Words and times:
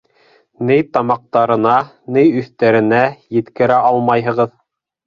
Ней 0.69 0.81
тамаҡтарына, 0.97 1.75
ней 2.17 2.35
өҫтәренә 2.43 3.05
еткерә 3.39 3.79
алмайһығыҙ. 3.93 4.61